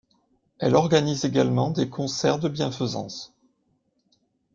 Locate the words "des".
1.69-1.87